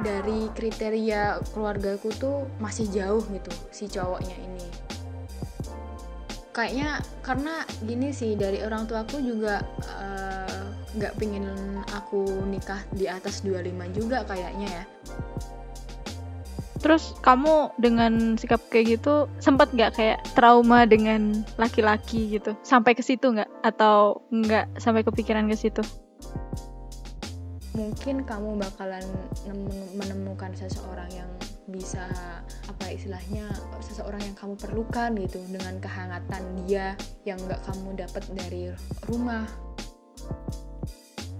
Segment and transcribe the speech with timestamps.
[0.00, 4.66] dari kriteria keluargaku tuh masih jauh gitu si cowoknya ini
[6.50, 10.64] kayaknya karena gini sih dari orang tuaku juga eh,
[10.98, 11.46] nggak uh, pingin
[11.94, 14.84] aku nikah di atas 25 juga kayaknya ya
[16.80, 22.56] Terus kamu dengan sikap kayak gitu sempat nggak kayak trauma dengan laki-laki gitu?
[22.64, 23.52] Sampai ke situ nggak?
[23.60, 25.84] Atau nggak sampai kepikiran ke situ?
[27.70, 29.04] Mungkin kamu bakalan
[29.94, 31.30] menemukan seseorang yang
[31.70, 32.10] bisa
[32.66, 33.46] apa istilahnya
[33.78, 38.62] seseorang yang kamu perlukan gitu dengan kehangatan dia yang nggak kamu dapat dari
[39.06, 39.46] rumah.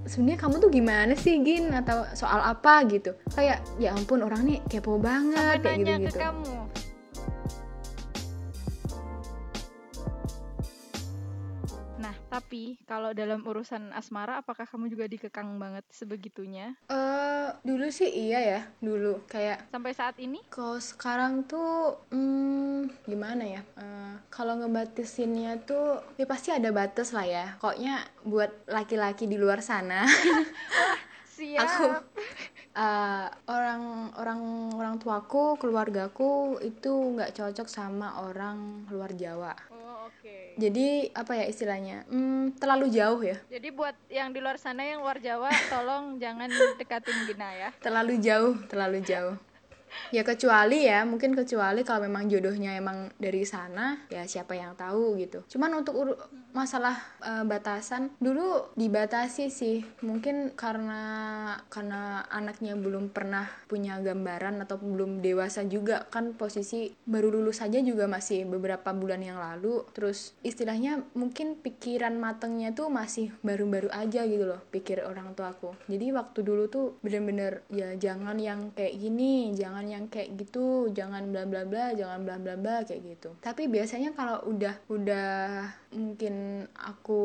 [0.06, 1.74] Sebenarnya kamu tuh gimana sih Gin?
[1.74, 3.14] Atau soal apa gitu?
[3.34, 6.70] Kayak ya ampun orang nih kepo banget kayak gitu gitu ke kamu
[12.30, 16.78] tapi kalau dalam urusan asmara, apakah kamu juga dikekang banget sebegitunya?
[16.86, 19.66] Eh, uh, dulu sih iya ya, dulu kayak.
[19.74, 20.38] Sampai saat ini?
[20.46, 23.62] Kalau sekarang tuh, hmm, gimana ya?
[23.74, 27.46] Uh, kalau ngebatasinnya tuh, ya pasti ada batas lah ya.
[27.58, 30.06] Koknya buat laki-laki di luar sana.
[31.34, 31.58] Siap.
[31.66, 31.86] Aku
[32.76, 34.40] uh, orang orang
[34.76, 39.79] orang tuaku, keluargaku itu nggak cocok sama orang luar Jawa.
[40.18, 40.58] Okay.
[40.58, 42.08] Jadi apa ya istilahnya?
[42.10, 43.38] Hmm, terlalu jauh ya.
[43.46, 47.70] Jadi buat yang di luar sana yang luar Jawa, tolong jangan dekatin Gina ya.
[47.78, 49.36] Terlalu jauh, terlalu jauh
[50.14, 55.18] ya kecuali ya mungkin kecuali kalau memang jodohnya emang dari sana ya siapa yang tahu
[55.20, 55.44] gitu.
[55.46, 55.96] Cuman untuk
[56.50, 59.84] masalah uh, batasan dulu dibatasi sih.
[60.02, 61.02] Mungkin karena
[61.70, 66.06] karena anaknya belum pernah punya gambaran atau belum dewasa juga.
[66.10, 69.86] Kan posisi baru lulus saja juga masih beberapa bulan yang lalu.
[69.94, 75.72] Terus istilahnya mungkin pikiran matengnya tuh masih baru-baru aja gitu loh pikir orang tua aku
[75.86, 80.92] jadi waktu dulu tuh bener-bener ya jangan yang kayak gini jangan jangan yang kayak gitu
[80.92, 83.32] jangan bla bla bla jangan bla bla bla kayak gitu.
[83.40, 85.32] Tapi biasanya kalau udah udah
[85.90, 87.22] mungkin aku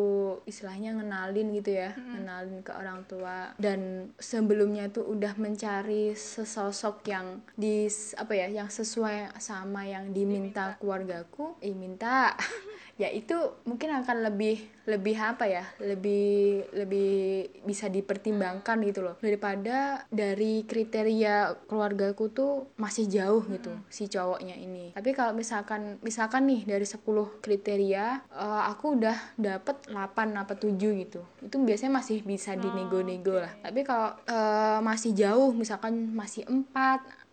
[0.50, 2.12] istilahnya ngenalin gitu ya hmm.
[2.18, 3.54] ngenalin ke orang tua.
[3.62, 7.86] Dan sebelumnya tuh udah mencari sesosok yang di
[8.18, 10.80] apa ya yang sesuai sama yang diminta, diminta.
[10.82, 12.34] keluargaku eh minta.
[12.96, 13.36] Ya itu
[13.68, 19.20] mungkin akan lebih lebih apa ya lebih lebih bisa dipertimbangkan gitu loh.
[19.20, 24.96] Daripada dari kriteria keluargaku tuh masih jauh gitu si cowoknya ini.
[24.96, 27.04] Tapi kalau misalkan misalkan nih dari 10
[27.44, 29.96] kriteria uh, aku udah dapet 8
[30.40, 36.16] apa 7 gitu itu biasanya masih bisa dinego-nego lah tapi kalau uh, masih jauh misalkan
[36.16, 36.66] masih 4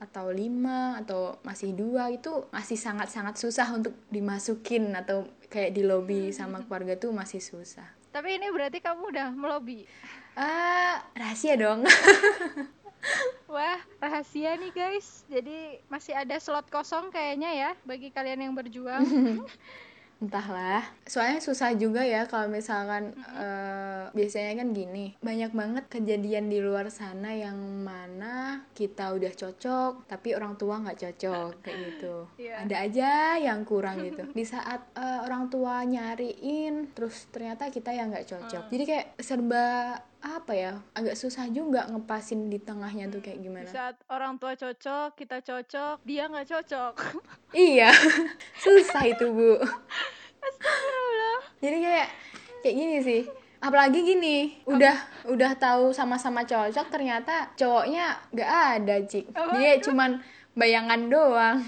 [0.02, 6.34] atau lima atau masih dua itu masih sangat-sangat susah untuk dimasukin atau kayak di lobby
[6.34, 7.86] sama keluarga tuh masih susah.
[8.10, 9.86] Tapi ini berarti kamu udah melobi?
[10.34, 11.86] Uh, rahasia dong.
[13.52, 15.22] Wah, rahasia nih guys.
[15.30, 19.06] Jadi masih ada slot kosong kayaknya ya bagi kalian yang berjuang.
[20.22, 26.62] entahlah soalnya susah juga ya kalau misalkan uh, biasanya kan gini banyak banget kejadian di
[26.62, 32.62] luar sana yang mana kita udah cocok tapi orang tua nggak cocok kayak gitu yeah.
[32.62, 33.10] ada aja
[33.42, 38.62] yang kurang gitu di saat uh, orang tua nyariin terus ternyata kita yang nggak cocok
[38.62, 38.70] uh.
[38.70, 43.66] jadi kayak serba apa ya agak susah juga ngepasin di tengahnya tuh kayak gimana.
[43.66, 46.94] Saat orang tua cocok kita cocok dia nggak cocok.
[47.52, 47.92] Iya
[48.64, 49.60] susah itu bu.
[51.60, 52.08] Jadi kayak
[52.64, 53.22] kayak gini sih
[53.62, 54.96] apalagi gini udah
[55.30, 60.18] udah tahu sama-sama cocok ternyata cowoknya nggak ada cik dia cuman
[60.58, 61.62] bayangan doang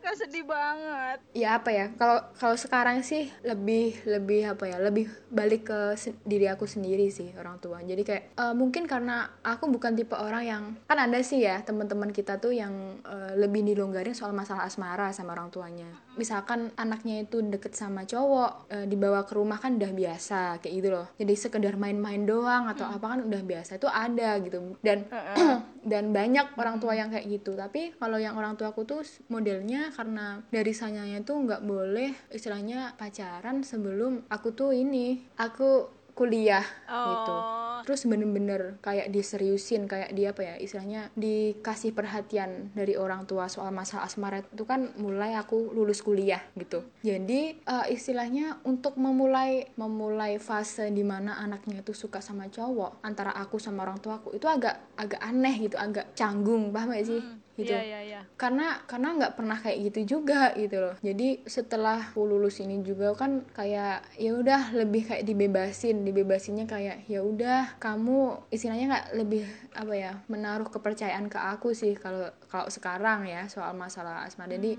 [0.00, 1.18] kak sedih banget.
[1.34, 1.86] Ya apa ya?
[1.94, 4.76] Kalau kalau sekarang sih lebih lebih apa ya?
[4.78, 5.80] Lebih balik ke
[6.26, 7.82] diri aku sendiri sih orang tua.
[7.82, 12.10] Jadi kayak uh, mungkin karena aku bukan tipe orang yang kan ada sih ya teman-teman
[12.10, 17.42] kita tuh yang uh, lebih dilonggarin soal masalah asmara sama orang tuanya misalkan anaknya itu
[17.42, 21.74] deket sama cowok uh, dibawa ke rumah kan udah biasa kayak gitu loh jadi sekedar
[21.74, 22.96] main-main doang atau hmm.
[22.98, 25.06] apa kan udah biasa itu ada gitu dan
[25.90, 29.92] dan banyak orang tua yang kayak gitu tapi kalau yang orang tua aku tuh modelnya
[29.92, 36.94] karena dari sananya tuh nggak boleh istilahnya pacaran sebelum aku tuh ini aku kuliah gitu.
[36.94, 37.10] oh.
[37.10, 37.36] gitu
[37.84, 43.70] terus bener-bener kayak diseriusin kayak dia apa ya istilahnya dikasih perhatian dari orang tua soal
[43.70, 46.82] masalah asmara itu kan mulai aku lulus kuliah gitu.
[47.04, 53.36] Jadi uh, istilahnya untuk memulai memulai fase di mana anaknya itu suka sama cowok antara
[53.36, 57.20] aku sama orang tua aku itu agak agak aneh gitu agak canggung paham gak sih?
[57.20, 57.70] Hmm gitu.
[57.70, 58.20] Iya, iya, iya.
[58.34, 60.94] karena karena nggak pernah kayak gitu juga gitu loh.
[61.00, 66.02] Jadi setelah aku lulus ini juga kan kayak ya udah lebih kayak dibebasin.
[66.02, 71.94] Dibebasinnya kayak ya udah kamu istilahnya nggak lebih apa ya menaruh kepercayaan ke aku sih
[71.94, 74.50] kalau kalau sekarang ya soal masalah asma.
[74.50, 74.74] Jadi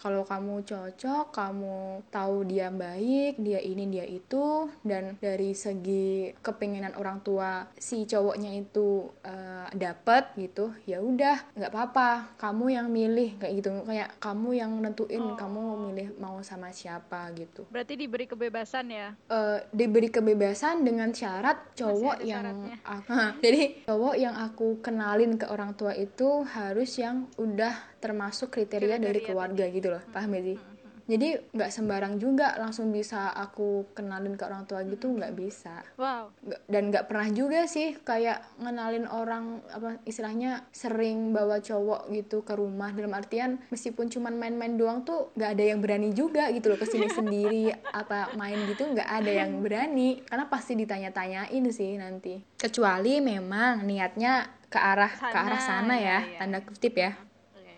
[0.00, 6.94] kalau kamu cocok kamu tahu dia baik dia ini dia itu dan dari segi kepinginan
[7.00, 13.36] orang tua si cowoknya itu eh, dapet gitu ya udah nggak apa-apa kamu yang milih
[13.40, 13.70] kayak gitu.
[13.84, 17.66] Kayak kamu yang nentuin kamu milih mau sama siapa gitu.
[17.68, 19.08] Berarti diberi kebebasan ya.
[19.28, 22.46] eh, diberi kebebasan dengan syarat cowok yang
[22.96, 28.96] aku, jadi cowok yang aku kenalin ke orang tua itu harus yang udah termasuk kriteria,
[28.96, 30.02] dari Kriteria keluarga gitu loh.
[30.14, 30.75] Paham gak sih
[31.06, 35.86] jadi nggak sembarang juga langsung bisa aku kenalin ke orang tua gitu nggak bisa.
[35.94, 36.34] Wow.
[36.66, 42.58] Dan nggak pernah juga sih kayak ngenalin orang apa istilahnya sering bawa cowok gitu ke
[42.58, 42.90] rumah.
[42.90, 46.86] Dalam artian meskipun cuman main-main doang tuh nggak ada yang berani juga gitu loh ke
[46.90, 47.70] sini sendiri
[48.02, 50.26] apa main gitu nggak ada yang berani.
[50.26, 52.42] Karena pasti ditanya-tanyain sih nanti.
[52.58, 56.38] Kecuali memang niatnya ke arah ke Sana, arah sana ya, ya, ya.
[56.42, 57.14] tanda kutip ya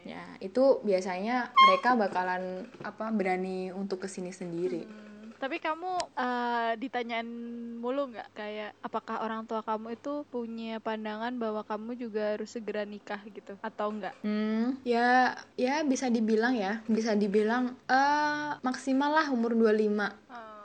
[0.08, 6.72] Ya itu biasanya mereka bakalan apa berani untuk ke sini sendiri Hmm, Tapi kamu eh,
[6.80, 7.28] ditanyain
[7.78, 12.82] mulu nggak kayak apakah orang tua kamu itu punya pandangan bahwa kamu juga harus segera
[12.88, 14.16] nikah gitu atau enggak?
[14.24, 20.10] Hmm, ya ya bisa dibilang ya, bisa dibilang eh maksimal lah umur 25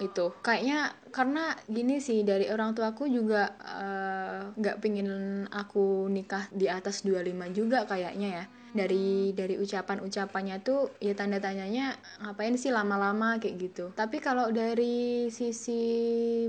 [0.01, 0.25] itu.
[0.41, 0.79] Kayaknya
[1.13, 5.09] karena gini sih dari orang tuaku juga eh, nggak pingin
[5.53, 8.45] aku nikah di atas 25 juga kayaknya ya.
[8.73, 11.93] Dari dari ucapan-ucapannya tuh ya tanda tanyanya
[12.25, 13.85] ngapain sih lama-lama kayak gitu.
[13.93, 15.83] Tapi kalau dari sisi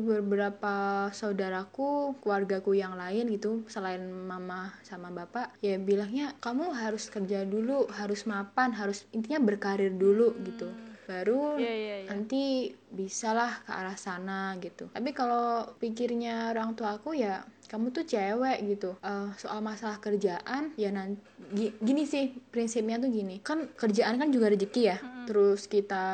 [0.00, 7.44] beberapa saudaraku, keluargaku yang lain gitu selain mama sama bapak ya bilangnya kamu harus kerja
[7.44, 10.69] dulu, harus mapan, harus intinya berkarir dulu gitu.
[11.05, 12.09] Baru Iya iya iya.
[12.09, 14.88] nanti bisalah ke arah sana gitu.
[14.88, 18.97] Tapi kalau pikirnya orang tua aku ya kamu tuh cewek gitu.
[19.01, 23.41] Eh, soal masalah kerjaan ya nanti gini sih prinsipnya tuh gini.
[23.41, 24.99] Kan kerjaan kan juga rezeki ya.
[25.25, 26.05] Terus kita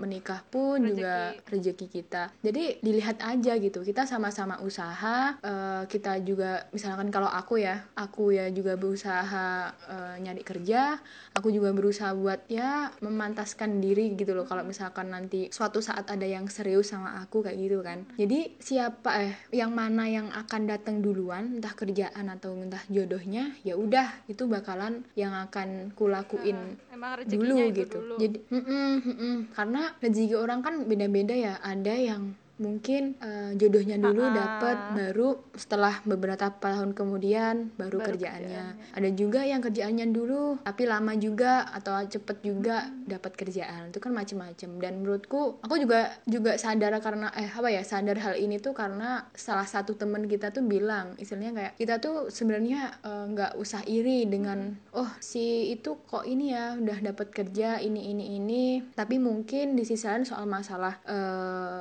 [0.00, 2.32] menikah pun juga rezeki kita.
[2.40, 3.84] Jadi dilihat aja gitu.
[3.84, 5.36] Kita sama-sama usaha.
[5.44, 10.96] eh, kita juga misalkan kalau aku ya, aku ya juga berusaha eh, nyari kerja.
[11.36, 14.48] Aku juga berusaha buat ya memantaskan diri gitu loh.
[14.48, 18.08] Kalau misalkan nanti suatu saat ada yang serius sama aku kayak gitu kan.
[18.16, 23.74] Jadi siapa eh yang mana yang akan datang duluan, entah kerjaan atau entah jodohnya, ya
[23.74, 27.98] udah itu bakalan yang akan kulakuin Emang dulu gitu.
[27.98, 28.14] dulu.
[28.20, 29.34] Jadi mm-mm, mm-mm.
[29.56, 31.54] karena rezeki orang kan beda-beda ya.
[31.64, 34.32] Ada yang mungkin eh, jodohnya dulu Ah.
[34.32, 38.94] dapat baru setelah beberapa tahun kemudian baru, Baru kerjaannya.
[38.94, 43.06] Ada juga yang kerjaannya dulu tapi lama juga atau cepet juga Hmm.
[43.06, 43.90] dapat kerjaan.
[43.90, 44.70] Itu kan macem-macem.
[44.78, 49.26] Dan menurutku aku juga juga sadar karena eh apa ya sadar hal ini tuh karena
[49.32, 54.24] salah satu temen kita tuh bilang istilahnya kayak kita tuh sebenarnya eh, nggak usah iri
[54.24, 59.74] dengan oh si itu kok ini ya udah dapat kerja ini ini ini tapi mungkin
[59.74, 61.80] di sisi lain soal masalah eh,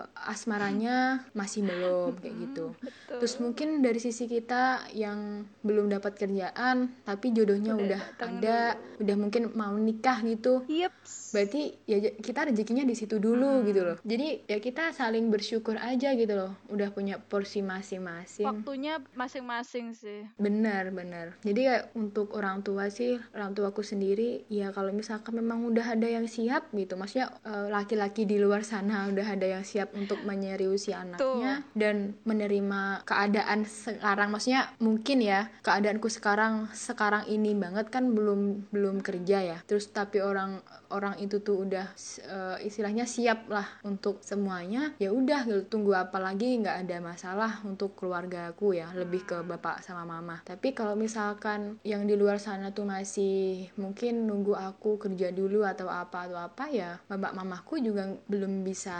[0.63, 0.97] asmaranya
[1.35, 3.17] masih belum kayak gitu Betul.
[3.19, 9.15] terus mungkin dari sisi kita yang belum dapat kerjaan tapi jodohnya udah, datang ada udah
[9.19, 11.22] mungkin mau nikah gitu Yeps.
[11.33, 13.97] Berarti ya kita rezekinya di situ dulu gitu loh.
[14.05, 16.53] Jadi ya kita saling bersyukur aja gitu loh.
[16.69, 18.45] Udah punya porsi masing-masing.
[18.45, 20.29] Waktunya masing-masing sih.
[20.37, 21.33] Benar, benar.
[21.41, 26.05] Jadi kayak untuk orang tua sih, orang tuaku sendiri, ya kalau misalkan memang udah ada
[26.05, 30.93] yang siap gitu, maksudnya eh, laki-laki di luar sana udah ada yang siap untuk menyeriusi
[30.93, 38.69] anaknya dan menerima keadaan sekarang, maksudnya mungkin ya keadaanku sekarang sekarang ini banget kan belum
[38.69, 40.61] belum kerja ya, terus tapi orang
[40.93, 41.89] orang itu tuh udah
[42.21, 47.51] eh, istilahnya siap lah untuk semuanya, ya udah gitu, tunggu apa lagi nggak ada masalah
[47.65, 50.45] untuk keluargaku ya, lebih ke bapak sama mama.
[50.45, 55.89] Tapi kalau misalkan yang di luar sana tuh masih mungkin nunggu aku kerja dulu atau
[55.89, 58.93] apa atau apa ya, bapak mamaku juga belum bisa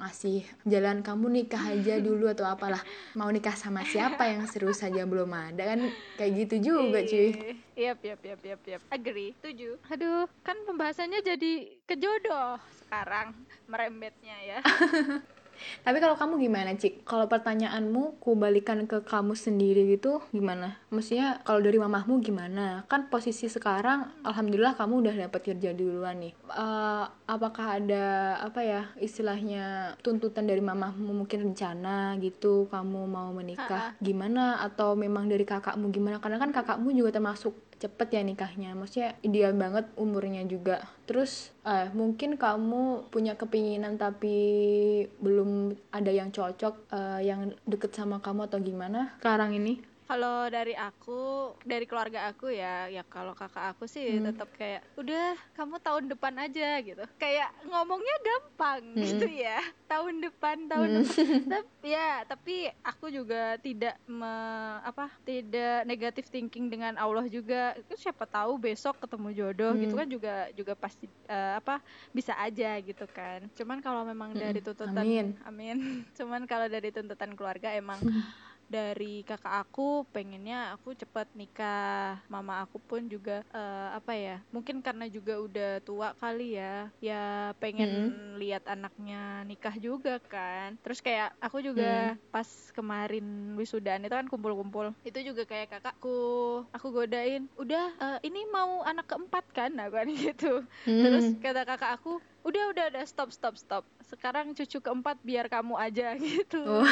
[0.00, 2.80] ngasih jalan kamu nikah aja dulu atau apalah.
[3.12, 5.80] Mau nikah sama siapa yang serius saja belum ada kan
[6.16, 7.65] kayak gitu juga cuy.
[7.76, 8.80] Yap, yap, yap, yap, yap.
[8.88, 9.36] Agree.
[9.36, 9.76] Setuju.
[9.92, 13.36] Aduh, kan pembahasannya jadi ke jodoh sekarang
[13.68, 14.58] merembetnya ya.
[15.82, 17.06] Tapi kalau kamu gimana, Cik?
[17.06, 20.78] Kalau pertanyaanmu ku balikan ke kamu sendiri gitu, gimana?
[20.92, 22.84] Maksudnya kalau dari mamahmu gimana?
[22.86, 26.32] Kan posisi sekarang, alhamdulillah kamu udah dapat kerja duluan nih.
[26.50, 33.96] Uh, apakah ada apa ya istilahnya tuntutan dari mamahmu mungkin rencana gitu, kamu mau menikah
[34.00, 34.62] gimana?
[34.62, 36.18] Atau memang dari kakakmu gimana?
[36.18, 38.72] Karena kan kakakmu juga termasuk cepet ya nikahnya.
[38.72, 40.84] Maksudnya ideal banget umurnya juga.
[41.04, 44.36] Terus eh, mungkin kamu punya kepinginan tapi
[45.20, 49.16] belum ada yang cocok eh, yang deket sama kamu atau gimana?
[49.20, 54.30] Sekarang ini kalau dari aku, dari keluarga aku ya, ya kalau kakak aku sih hmm.
[54.30, 57.04] tetap kayak udah kamu tahun depan aja gitu.
[57.18, 59.02] Kayak ngomongnya gampang hmm.
[59.02, 59.58] gitu ya.
[59.90, 61.02] Tahun depan, tahun hmm.
[61.02, 61.26] depan.
[61.58, 64.32] tapi ya, tapi aku juga tidak me,
[64.86, 65.10] apa?
[65.26, 67.74] Tidak negatif thinking dengan Allah juga.
[67.74, 69.82] Itu siapa tahu besok ketemu jodoh hmm.
[69.82, 71.82] gitu kan juga juga pasti uh, apa?
[72.14, 73.50] bisa aja gitu kan.
[73.58, 74.40] Cuman kalau memang hmm.
[74.40, 75.34] dari tuntutan amin.
[75.42, 75.76] amin.
[76.18, 77.98] Cuman kalau dari tuntutan keluarga emang
[78.66, 84.82] dari kakak aku pengennya aku cepat nikah mama aku pun juga uh, apa ya mungkin
[84.82, 88.42] karena juga udah tua kali ya ya pengen hmm.
[88.42, 92.30] lihat anaknya nikah juga kan terus kayak aku juga hmm.
[92.34, 96.18] pas kemarin wisudaan itu kan kumpul-kumpul itu juga kayak kakakku
[96.74, 101.02] aku godain udah uh, ini mau anak keempat kan nah kan gitu hmm.
[101.02, 103.82] terus kata kakak aku udah udah udah stop stop stop.
[104.06, 106.62] Sekarang cucu keempat biar kamu aja gitu.
[106.62, 106.86] Oh.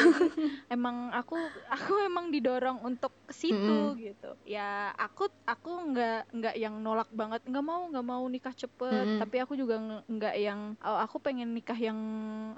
[0.67, 1.39] emang aku
[1.71, 3.97] aku emang didorong untuk ke situ mm.
[4.03, 4.31] gitu.
[4.43, 7.39] Ya aku aku nggak nggak yang nolak banget.
[7.47, 9.15] Nggak mau nggak mau nikah cepet.
[9.15, 9.19] Mm.
[9.23, 9.79] tapi aku juga
[10.11, 11.97] nggak yang oh, aku pengen nikah yang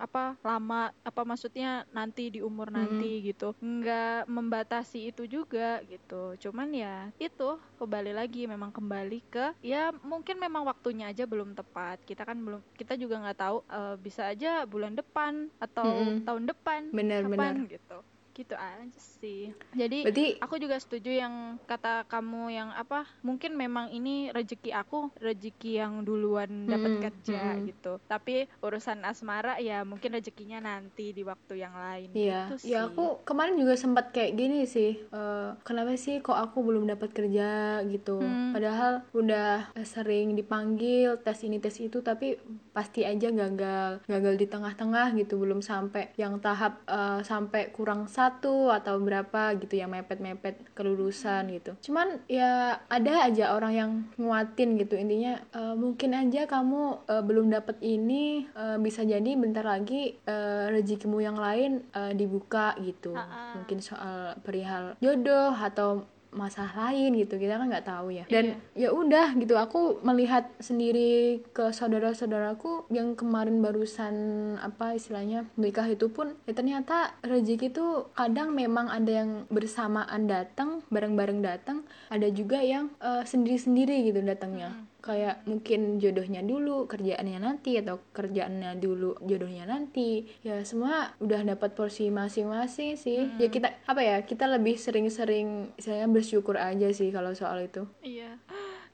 [0.02, 0.90] apa lama.
[1.06, 3.24] Apa maksudnya nanti di umur nanti mm.
[3.30, 3.54] gitu.
[3.62, 6.34] Nggak membatasi itu juga gitu.
[6.42, 12.02] Cuman ya itu kembali lagi memang kembali ke ya mungkin memang waktunya aja belum tepat.
[12.02, 16.24] Kita kan belum kita kita juga nggak tahu uh, bisa aja bulan depan atau -hmm.
[16.24, 17.76] tahun depan bener, kapan bener.
[17.76, 18.00] gitu
[18.38, 19.50] gitu aja sih.
[19.74, 25.10] Jadi Berarti, aku juga setuju yang kata kamu yang apa mungkin memang ini rezeki aku
[25.18, 27.62] rezeki yang duluan dapat hmm, kerja hmm.
[27.74, 27.94] gitu.
[28.06, 32.14] Tapi urusan asmara ya mungkin rezekinya nanti di waktu yang lain.
[32.14, 32.54] Iya.
[32.54, 36.86] Gitu ya aku kemarin juga sempat kayak gini sih uh, kenapa sih kok aku belum
[36.86, 38.20] dapat kerja gitu?
[38.20, 38.52] Hmm.
[38.52, 42.38] padahal udah sering dipanggil tes ini tes itu tapi
[42.76, 44.06] pasti aja gagal.
[44.06, 49.56] Gagal di tengah-tengah gitu belum sampai yang tahap uh, sampai kurang satu satu atau berapa
[49.56, 51.80] gitu yang mepet-mepet kelulusan gitu.
[51.80, 55.00] Cuman ya ada aja orang yang nguatin gitu.
[55.00, 60.68] Intinya uh, mungkin aja kamu uh, belum dapet ini uh, bisa jadi bentar lagi uh,
[60.68, 63.16] rezekimu yang lain uh, dibuka gitu.
[63.16, 63.64] Uh -uh.
[63.64, 66.04] mungkin soal perihal jodoh atau
[66.38, 68.26] masalah lain gitu kita kan nggak tahu ya.
[68.30, 68.88] Dan iya.
[68.88, 74.16] ya udah gitu aku melihat sendiri ke saudara-saudaraku yang kemarin barusan
[74.62, 80.86] apa istilahnya nikah itu pun ya ternyata rezeki itu kadang memang ada yang bersamaan datang
[80.94, 81.82] bareng-bareng datang
[82.14, 84.72] ada juga yang uh, sendiri-sendiri gitu datangnya.
[84.72, 91.46] Hmm kayak mungkin jodohnya dulu kerjaannya nanti atau kerjaannya dulu jodohnya nanti ya semua udah
[91.46, 93.38] dapat porsi masing-masing sih hmm.
[93.40, 98.42] ya kita apa ya kita lebih sering-sering saya bersyukur aja sih kalau soal itu iya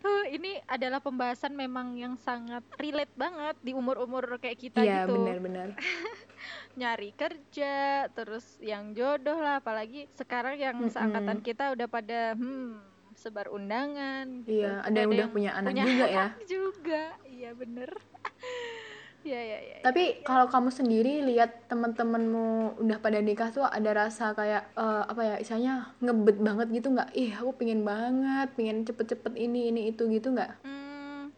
[0.04, 5.16] uh, ini adalah pembahasan memang yang sangat relate banget di umur-umur kayak kita ya, gitu.
[5.16, 5.68] Iya benar-benar.
[6.80, 7.76] Nyari kerja,
[8.12, 10.94] terus yang jodoh lah, apalagi sekarang yang mm -hmm.
[10.94, 14.64] seangkatan kita udah pada hmm sebar undangan gitu.
[14.64, 17.92] iya ada yang udah punya anak punya juga ya juga iya bener
[19.24, 19.78] Ya, ya, ya.
[19.88, 20.28] Tapi ya.
[20.28, 25.36] kalau kamu sendiri lihat teman-temanmu udah pada nikah tuh ada rasa kayak uh, apa ya,
[25.40, 27.10] isanya ngebet banget gitu nggak?
[27.16, 30.68] Ih, aku pingin banget, pingin cepet-cepet ini ini itu gitu nggak?
[30.68, 30.84] Hmm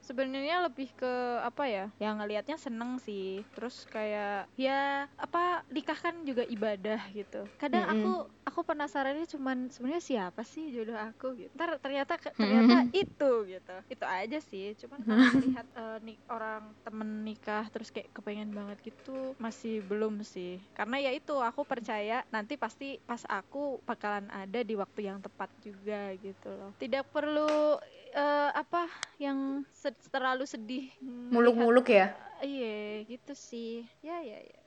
[0.05, 6.21] sebenarnya lebih ke apa ya yang ngelihatnya seneng sih terus kayak ya apa nikah kan
[6.21, 8.01] juga ibadah gitu kadang mm -hmm.
[8.05, 8.11] aku
[8.55, 11.51] aku penasarannya cuman sebenarnya siapa sih jodoh aku gitu.
[11.59, 13.03] Ntar ternyata ternyata mm -hmm.
[13.03, 13.75] itu gitu.
[13.91, 18.79] Itu aja sih cuman kalau melihat uh, nik orang temen nikah terus kayak kepengen banget
[18.79, 20.63] gitu masih belum sih.
[20.71, 25.51] Karena ya itu aku percaya nanti pasti pas aku bakalan ada di waktu yang tepat
[25.59, 26.71] juga gitu loh.
[26.79, 27.75] Tidak perlu
[28.15, 28.87] uh, apa
[29.19, 32.15] yang sed terlalu sedih muluk-muluk ya?
[32.39, 33.83] Iya gitu sih.
[33.99, 34.59] Ya ya ya.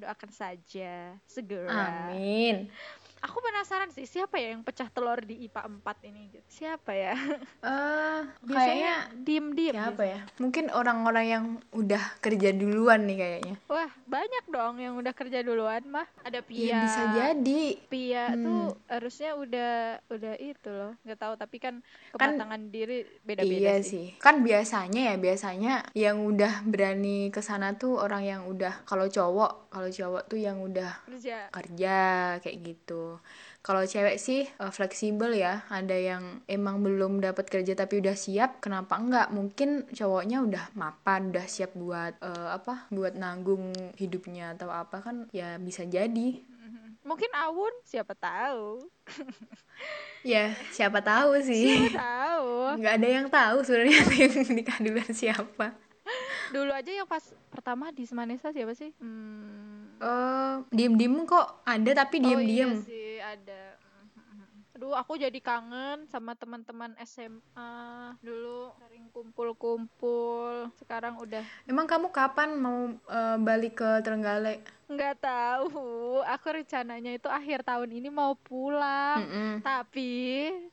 [0.00, 2.08] Doakan saja segera.
[2.08, 2.72] Amin
[3.24, 6.44] aku penasaran sih siapa ya yang pecah telur di IPA 4 ini gitu.
[6.46, 7.16] Siapa ya?
[7.58, 9.72] Eh, Biasanya diem-diem.
[9.74, 10.20] siapa ya?
[10.36, 13.54] Mungkin orang-orang yang udah kerja duluan nih kayaknya.
[13.66, 16.04] Wah, banyak dong yang udah kerja duluan mah.
[16.20, 16.68] Ada Pia.
[16.68, 17.64] Ya bisa jadi.
[17.86, 18.42] Pia Hmm.
[18.42, 19.72] tuh harusnya udah
[20.06, 20.92] udah itu loh.
[21.00, 21.74] nggak tahu tapi kan
[22.10, 23.88] kematangan diri beda-beda Iya sih.
[24.12, 24.20] sih.
[24.20, 29.70] Kan biasanya ya, biasanya yang udah berani ke sana tuh orang yang udah kalau cowok,
[29.70, 31.48] kalau cowok tuh yang udah Kerja.
[31.50, 31.96] kerja
[32.38, 33.13] kayak gitu.
[33.60, 35.64] Kalau cewek sih eh, fleksibel ya.
[35.68, 39.28] Ada yang emang belum dapat kerja tapi udah siap, kenapa enggak?
[39.30, 42.86] Mungkin cowoknya udah mapan, udah siap buat eh, apa?
[42.88, 45.26] Buat nanggung hidupnya atau apa kan?
[45.32, 46.44] Ya bisa jadi.
[46.44, 47.04] Mhm.
[47.04, 48.84] Mungkin Awun siapa tahu.
[50.24, 51.68] Ya, siapa tahu sih.
[51.68, 52.80] Siapa tahu.
[52.80, 55.76] nggak ada yang tahu sebenarnya yang nikah duluan siapa.
[56.48, 57.20] Dulu aja yang pas
[57.52, 58.88] pertama di Semanesa siapa sih?
[58.96, 60.00] Hmm.
[60.00, 62.72] Eh, diem-diem kok ada tapi Oh iya diem-diem.
[62.80, 63.03] sih
[63.34, 63.64] ada.
[64.74, 67.70] Aduh, aku jadi kangen sama teman-teman SMA
[68.18, 70.66] dulu sering kumpul-kumpul.
[70.74, 74.66] Sekarang udah Emang kamu kapan mau eh, balik ke Trenggalek?
[74.86, 75.80] Nggak tahu.
[76.24, 79.24] Aku rencananya itu akhir tahun ini mau pulang.
[79.24, 79.52] Mm-mm.
[79.60, 80.12] Tapi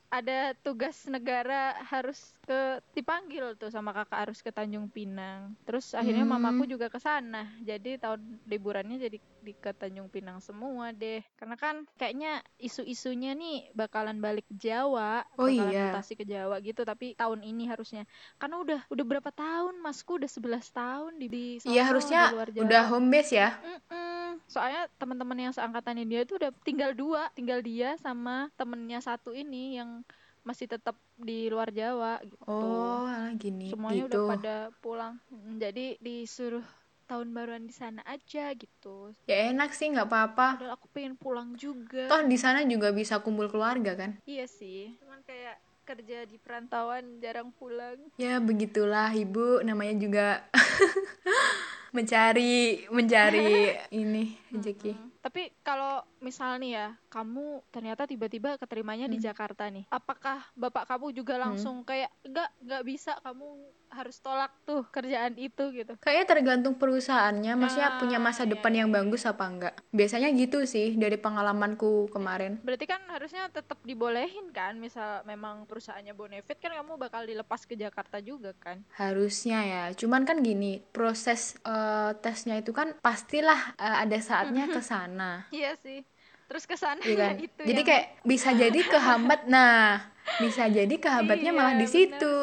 [0.08, 5.56] ada tugas negara harus ke dipanggil tuh sama kakak harus ke Tanjung Pinang.
[5.64, 6.36] Terus akhirnya Hmm.
[6.36, 7.48] mamaku juga ke sana.
[7.60, 11.24] Jadi tahun liburannya jadi di ke Tanjung Pinang semua deh.
[11.34, 15.84] Karena kan kayaknya isu-isunya nih bakalan balik Jawa, Oh bakalan iya.
[15.88, 16.82] mutasi ke Jawa gitu.
[16.82, 18.04] Tapi tahun ini harusnya.
[18.36, 22.48] Karena udah udah berapa tahun masku udah 11 tahun di di Iya harusnya di luar
[22.50, 22.64] Jawa.
[22.66, 23.50] udah home base ya.
[23.58, 24.11] Mm-mm.
[24.52, 29.80] Soalnya teman-teman yang seangkatannya dia itu udah tinggal dua, tinggal dia sama temennya satu ini
[29.80, 30.04] yang
[30.44, 32.44] masih tetap di luar Jawa gitu.
[32.44, 34.10] Oh, alah gini Semuanya gitu.
[34.12, 35.14] udah pada pulang.
[35.32, 36.66] Mm, Jadi disuruh
[37.08, 39.16] tahun baruan di sana aja gitu.
[39.24, 40.60] Ya enak sih nggak apa-apa.
[40.60, 42.12] Padahal aku pengen pulang juga.
[42.12, 44.20] Toh di sana juga bisa kumpul keluarga kan?
[44.28, 44.92] Iya sih.
[45.00, 47.98] Cuman kayak kerja di perantauan jarang pulang.
[48.20, 50.26] Ya begitulah ibu namanya juga
[51.92, 54.92] mencari mencari ini rezeki.
[54.96, 55.11] Mm.
[55.22, 59.26] Tapi kalau misal nih ya, kamu ternyata tiba-tiba keterimanya di Hmm.
[59.30, 59.86] Jakarta nih.
[59.86, 63.46] Apakah bapak kamu juga langsung kayak enggak enggak bisa kamu
[63.92, 65.92] harus tolak tuh kerjaan itu gitu.
[66.00, 69.74] Kayaknya tergantung perusahaannya, maksudnya Ah, punya masa iya, depan iya, yang bagus apa enggak.
[69.92, 72.56] Biasanya gitu sih dari pengalamanku kemarin.
[72.64, 77.76] Berarti kan harusnya tetap dibolehin kan, misal memang perusahaannya bonefit kan kamu bakal dilepas ke
[77.76, 78.80] Jakarta juga kan.
[78.96, 84.80] Harusnya ya, cuman kan gini, proses eh, tesnya itu kan pastilah eh, ada saatnya ke
[84.80, 85.11] sana.
[85.50, 86.04] Iya sih.
[86.46, 87.34] Terus ke sana Iya kan?
[87.46, 89.40] itu Jadi yang- kayak bisa jadi kehambat.
[89.46, 90.04] Nah,
[90.38, 92.34] bisa jadi kehambatnya Iya, malah di situ.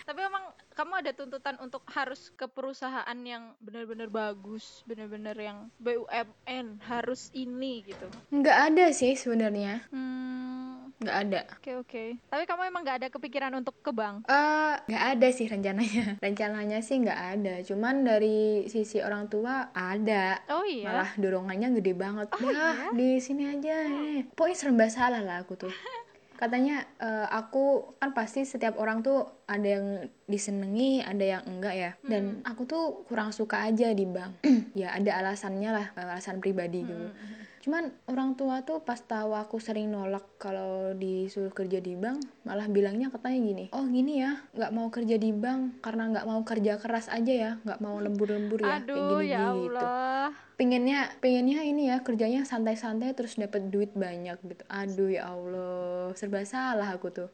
[0.00, 0.39] Tapi emang
[0.80, 7.84] kamu ada tuntutan untuk harus ke perusahaan yang benar-benar bagus, benar-benar yang BUMN harus ini
[7.84, 8.08] gitu.
[8.32, 11.40] Nggak ada sih sebenarnya, Hmm, nggak ada.
[11.52, 12.04] oke oke.
[12.24, 14.24] Tapi kamu emang nggak ada kepikiran untuk ke bank?
[14.24, 16.16] Eh, nggak ada sih rencananya.
[16.24, 17.54] Rencananya sih nggak ada.
[17.60, 20.40] Cuman dari sisi orang tua ada.
[20.48, 20.88] Oh iya.
[20.88, 22.32] Malah dorongannya gede banget.
[22.32, 22.88] Oh, Dah, iya?
[22.96, 23.84] di sini aja.
[23.84, 24.32] nih.
[24.32, 25.68] Pokoknya serba salah lah aku tuh.
[26.40, 31.90] Katanya eh, aku kan pasti setiap orang tuh ada yang disenengi, ada yang enggak ya.
[32.00, 32.08] Hmm.
[32.08, 34.40] Dan aku tuh kurang suka aja di bank.
[34.80, 37.12] ya ada alasannya lah, eh, alasan pribadi gitu.
[37.60, 42.64] Cuman orang tua tuh pas tahu aku sering nolak kalau disuruh kerja di bank, malah
[42.64, 46.80] bilangnya katanya gini, oh gini ya, nggak mau kerja di bank karena nggak mau kerja
[46.80, 49.76] keras aja ya, nggak mau lembur-lembur ya, kayak Aduh gini ya gitu.
[49.76, 50.26] Allah.
[50.56, 54.64] Pengennya, pengennya ini ya kerjanya santai-santai terus dapat duit banyak gitu.
[54.72, 57.28] Aduh ya Allah, serba salah aku tuh.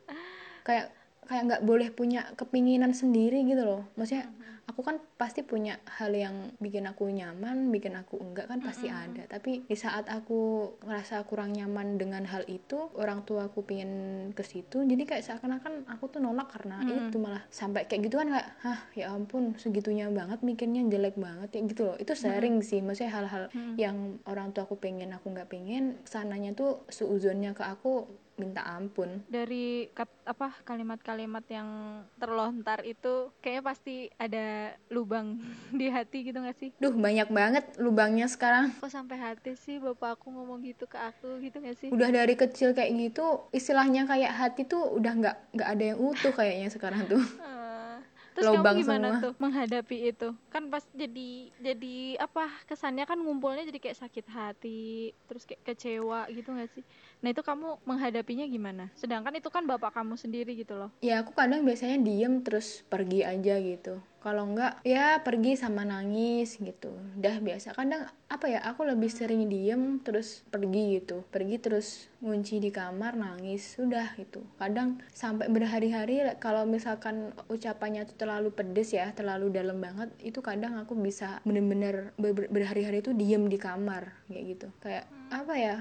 [0.67, 0.91] Kayak
[1.27, 3.83] kayak nggak boleh punya kepinginan sendiri gitu loh.
[3.95, 4.31] Maksudnya
[4.67, 9.23] aku kan pasti punya hal yang bikin aku nyaman, bikin aku enggak kan pasti ada.
[9.31, 13.91] Tapi di saat aku ngerasa kurang nyaman dengan hal itu, orang tua aku pingin
[14.35, 17.15] ke situ, jadi kayak seakan-akan aku tuh nolak karena Mm.
[17.15, 21.49] itu malah sampai kayak gitu kan kayak, hah ya ampun segitunya banget mikirnya jelek banget
[21.55, 21.97] ya gitu loh.
[21.97, 23.75] Itu sering sih, maksudnya hal-hal Mm.
[23.79, 29.25] yang orang tua aku pengen aku nggak pengen, sananya tuh seuzonnya ke aku minta ampun.
[29.27, 31.69] Dari kat, apa kalimat-kalimat yang
[32.15, 34.47] terlontar itu kayaknya pasti ada
[34.89, 35.41] lubang
[35.73, 36.71] di hati gitu gak sih?
[36.77, 38.77] Duh banyak banget lubangnya sekarang.
[38.77, 41.89] Kok sampai hati sih bapak aku ngomong gitu ke aku gitu gak sih?
[41.89, 46.31] udah dari kecil kayak gitu istilahnya kayak hati tuh udah nggak nggak ada yang utuh
[46.31, 47.97] kayaknya sekarang tuh Eh,
[48.37, 49.25] Terus Lobang kamu gimana semua.
[49.25, 50.29] tuh menghadapi itu?
[50.53, 54.85] Kan pas jadi jadi apa kesannya kan ngumpulnya jadi kayak sakit hati,
[55.25, 56.85] terus kayak kecewa gitu gak sih?
[57.25, 58.93] Nah itu kamu menghadapinya gimana?
[58.99, 60.93] Sedangkan itu kan bapak kamu sendiri gitu loh.
[61.01, 64.03] Ya aku kadang biasanya diem terus pergi aja gitu.
[64.27, 66.91] Kalau enggak ya pergi sama nangis gitu.
[67.15, 67.79] Udah biasa.
[67.79, 71.23] Kadang apa ya aku lebih sering diem terus pergi gitu.
[71.31, 73.79] Pergi terus ngunci di kamar nangis.
[73.79, 74.43] Udah gitu.
[74.59, 80.75] Kadang sampai berhari-hari kalau misalkan ucapannya itu terlalu pedes ya, terlalu dalam banget, itu kadang
[80.75, 84.69] aku bisa bener-bener ber berhari-hari itu diem di kamar kayak gitu.
[84.83, 85.77] Kayak apa ya?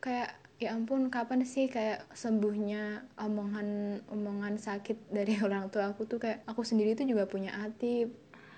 [0.00, 6.20] Kayak ya ampun kapan sih kayak sembuhnya omongan omongan sakit dari orang tua aku tuh
[6.20, 8.04] kayak aku sendiri tuh juga punya hati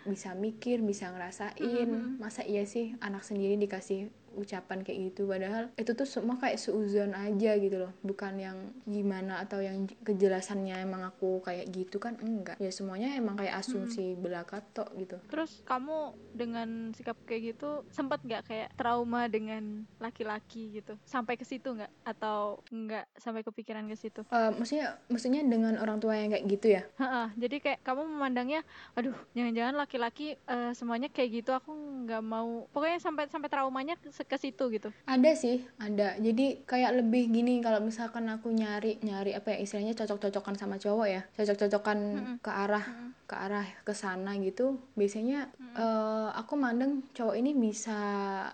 [0.02, 2.18] bisa mikir bisa ngerasain mm -hmm.
[2.18, 5.28] masa iya sih anak sendiri dikasih ucapan kayak gitu.
[5.28, 7.92] Padahal itu tuh semua kayak seuzon aja gitu loh.
[8.04, 12.16] Bukan yang gimana atau yang kejelasannya emang aku kayak gitu kan?
[12.20, 12.56] Enggak.
[12.58, 14.20] Ya semuanya emang kayak asumsi hmm.
[14.22, 15.16] belaka tok gitu.
[15.28, 20.96] Terus kamu dengan sikap kayak gitu sempat nggak kayak trauma dengan laki-laki gitu?
[21.04, 21.92] Sampai ke situ nggak?
[22.04, 24.24] Atau enggak sampai kepikiran ke situ?
[24.32, 26.82] Uh, maksudnya maksudnya dengan orang tua yang kayak gitu ya?
[26.98, 28.60] Ha-ha, jadi kayak kamu memandangnya
[28.96, 31.72] aduh jangan-jangan laki-laki uh, semuanya kayak gitu aku
[32.06, 32.66] nggak mau.
[32.72, 33.94] Pokoknya sampai sampai traumanya
[34.26, 39.34] ke situ gitu ada sih ada jadi kayak lebih gini kalau misalkan aku nyari nyari
[39.36, 42.36] apa ya istilahnya cocok-cocokan sama cowok ya cocok-cocokan mm -hmm.
[42.42, 43.21] ke arah mm -hmm.
[43.32, 45.74] Ke arah ke sana gitu biasanya mm -hmm.
[45.80, 47.98] uh, aku mandeng cowok ini bisa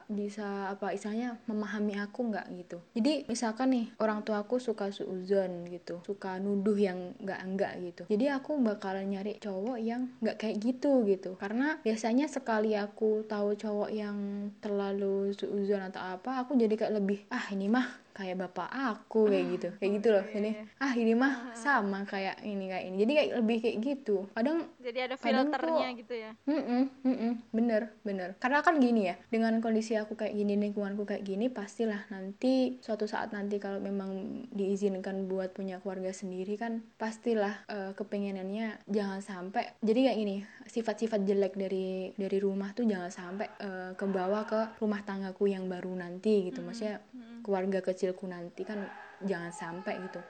[0.07, 2.79] bisa apa istilahnya memahami aku nggak gitu.
[2.95, 8.03] Jadi misalkan nih orang tua aku suka suuzon gitu suka nuduh yang nggak enggak gitu.
[8.07, 11.35] Jadi aku bakalan nyari cowok yang nggak kayak gitu gitu.
[11.35, 16.95] Karena biasanya sekali aku tahu cowok yang terlalu suuzon uzon atau apa aku jadi kayak
[17.03, 17.87] lebih ah ini mah
[18.19, 19.69] kayak bapak aku kayak gitu.
[19.79, 20.51] Kayak gitu loh ini
[20.83, 22.97] ah ini mah sama kayak ini kayak ini.
[23.07, 24.17] Jadi kayak lebih kayak gitu.
[24.35, 26.31] Kadang jadi ada filternya tuh, gitu ya?
[26.51, 28.29] Mm -mm, mm -mm, bener bener.
[28.43, 33.07] Karena kan gini ya dengan kondisi aku kayak gini lingkunganku kayak gini pastilah nanti suatu
[33.07, 39.71] saat nanti kalau memang diizinkan buat punya keluarga sendiri kan pastilah uh, kepengenannya jangan sampai.
[39.79, 40.37] Jadi kayak gini
[40.69, 45.65] sifat-sifat jelek dari dari rumah tuh jangan sampai uh, ke bawah ke rumah tanggaku yang
[45.67, 46.61] baru nanti gitu.
[46.61, 47.01] Maksudnya
[47.41, 48.85] keluarga kecilku nanti kan
[49.25, 50.21] jangan sampai gitu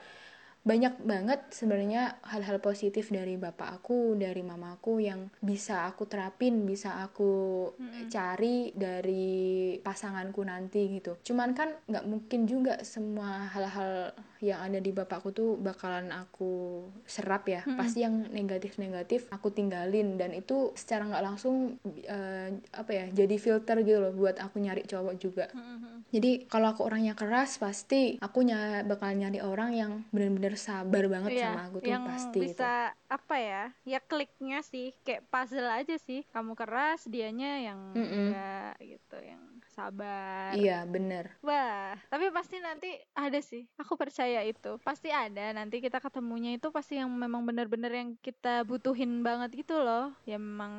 [0.69, 7.01] banyak banget sebenarnya hal-hal positif dari bapak aku, dari mamaku yang bisa aku terapin, bisa
[7.01, 7.33] aku
[7.73, 8.13] hmm.
[8.13, 11.17] cari dari pasanganku nanti gitu.
[11.25, 14.13] Cuman kan nggak mungkin juga semua hal-hal
[14.45, 17.65] yang ada di bapakku tuh bakalan aku serap ya.
[17.65, 17.81] Hmm.
[17.81, 23.81] Pasti yang negatif-negatif aku tinggalin dan itu secara nggak langsung uh, apa ya jadi filter
[23.81, 25.49] gitu loh buat aku nyari cowok juga.
[25.57, 26.05] Hmm.
[26.13, 31.39] Jadi kalau aku orangnya keras pasti aku ny bakal nyari orang yang bener-bener sabar banget
[31.39, 33.15] iya, sama aku tuh yang pasti bisa itu.
[33.15, 36.27] apa ya ya kliknya sih kayak puzzle aja sih.
[36.35, 38.13] Kamu keras dianya yang mm -mm.
[38.13, 41.39] enggak gitu yang sabar iya bener.
[41.41, 44.77] Wah tapi pasti nanti ada sih aku percaya itu.
[44.83, 49.79] Pasti ada nanti kita ketemunya itu pasti yang memang bener-bener yang kita butuhin banget gitu
[49.79, 50.11] loh.
[50.27, 50.75] Ya memang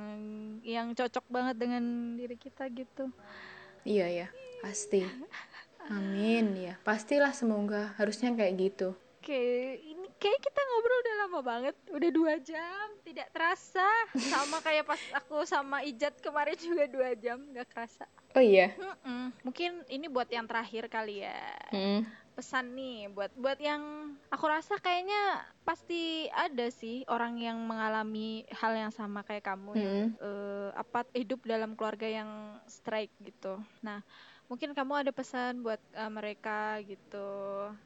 [0.67, 3.07] yang cocok banget dengan diri kita gitu.
[3.87, 4.27] Iya ya
[4.59, 5.07] pasti.
[5.89, 8.93] Amin ya pastilah semoga harusnya kayak gitu
[9.29, 13.85] Oke, ini kayak kita ngobrol udah lama banget, udah dua jam, tidak terasa.
[14.17, 18.09] Sama kayak pas aku sama Ijat kemarin juga dua jam, nggak kerasa.
[18.33, 18.73] Oh iya.
[18.73, 19.29] Mm-mm.
[19.45, 21.45] Mungkin ini buat yang terakhir kali ya.
[21.69, 22.09] Mm.
[22.33, 28.73] Pesan nih buat buat yang aku rasa kayaknya pasti ada sih orang yang mengalami hal
[28.73, 29.77] yang sama kayak kamu mm.
[29.77, 33.61] yang uh, apa hidup dalam keluarga yang strike gitu.
[33.85, 34.01] Nah
[34.49, 37.15] mungkin kamu ada pesan buat uh, mereka gitu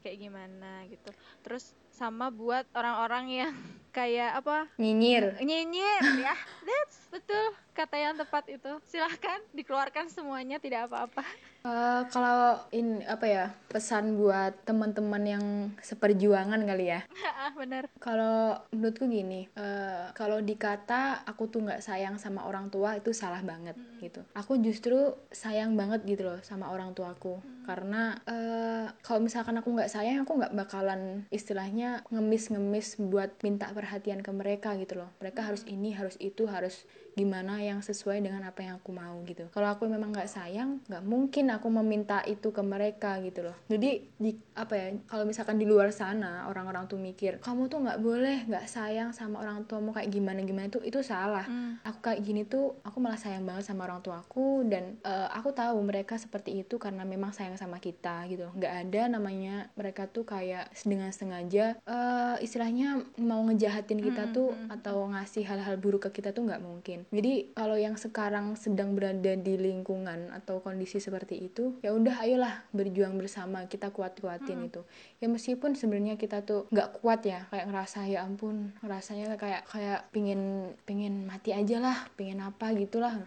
[0.01, 1.09] kayak gimana gitu.
[1.43, 3.53] Terus sama buat orang-orang yang
[3.97, 4.65] kayak apa?
[4.81, 5.37] Nyinyir.
[5.37, 6.35] Nyinyir ya.
[6.65, 8.71] That's betul kata yang tepat itu.
[8.89, 11.21] Silahkan dikeluarkan semuanya tidak apa-apa.
[11.63, 15.45] Uh, kalau in apa ya pesan buat teman-teman yang
[15.79, 17.05] seperjuangan kali ya?
[17.59, 17.85] Bener.
[18.01, 23.45] Kalau menurutku gini uh, kalau dikata aku tuh nggak sayang sama orang tua itu salah
[23.45, 24.01] banget hmm.
[24.01, 24.21] gitu.
[24.33, 27.39] Aku justru sayang banget gitu loh sama orang tuaku.
[27.39, 27.52] Hmm.
[27.63, 34.21] Karena uh, kalau misalkan aku nggak sayang aku nggak bakalan istilahnya ngemis-ngemis buat minta perhatian
[34.21, 35.09] ke mereka gitu loh.
[35.23, 39.45] Mereka harus ini harus itu harus gimana yang sesuai dengan apa yang aku mau gitu.
[39.53, 43.57] Kalau aku memang nggak sayang nggak mungkin aku meminta itu ke mereka gitu loh.
[43.69, 47.99] Jadi di apa ya kalau misalkan di luar sana orang-orang tuh mikir kamu tuh nggak
[48.01, 51.45] boleh nggak sayang sama orang tuamu kayak gimana gimana itu itu salah.
[51.45, 51.75] Hmm.
[51.83, 55.77] aku kayak gini tuh aku malah sayang banget sama orang tuaku dan uh, aku tahu
[55.83, 58.49] mereka seperti itu karena memang sayang sama kita gitu.
[58.57, 64.49] Nggak ada namanya mereka tuh kayak dengan sengaja uh, istilahnya mau ngejahatin kita hmm, tuh
[64.51, 64.73] hmm.
[64.73, 69.33] atau ngasih hal-hal buruk ke kita tuh nggak mungkin jadi kalau yang sekarang sedang berada
[69.35, 74.67] di lingkungan atau kondisi seperti itu ya udah ayolah berjuang bersama kita kuat-kuatin hmm.
[74.71, 74.81] itu
[75.19, 80.07] ya meskipun sebenarnya kita tuh nggak kuat ya kayak ngerasa ya ampun rasanya kayak kayak
[80.13, 83.19] pingin pingin mati aja lah pingin apa gitulah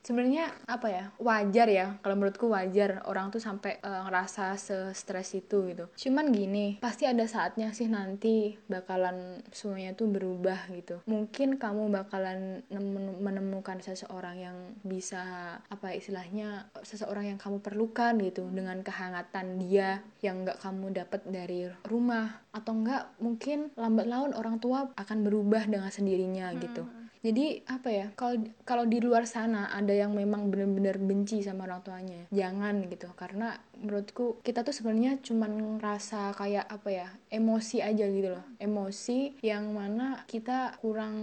[0.00, 5.68] sebenarnya apa ya wajar ya kalau menurutku wajar orang tuh sampai uh, ngerasa se-stres itu
[5.70, 5.84] gitu.
[5.92, 11.04] Cuman gini pasti ada saatnya sih nanti bakalan semuanya tuh berubah gitu.
[11.04, 12.64] Mungkin kamu bakalan
[13.20, 20.48] menemukan seseorang yang bisa apa istilahnya seseorang yang kamu perlukan gitu dengan kehangatan dia yang
[20.48, 22.40] nggak kamu dapat dari rumah.
[22.50, 26.82] Atau enggak mungkin lambat laun orang tua akan berubah dengan sendirinya gitu.
[26.82, 31.68] hmm jadi apa ya kalau kalau di luar sana ada yang memang benar-benar benci sama
[31.68, 33.12] orang tuanya jangan gitu.
[33.12, 38.42] Karena menurutku kita tuh sebenarnya cuman ngerasa kayak apa ya emosi aja gitu loh.
[38.58, 41.14] Emosi yang mana kita kurang